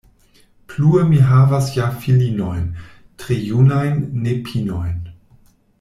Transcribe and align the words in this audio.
Plue 0.71 1.01
mi 1.11 1.19
havas 1.31 1.67
ja 1.75 1.89
filinojn, 2.05 2.65
tre 3.25 3.39
junajn 3.51 4.01
nepinojn. 4.25 4.97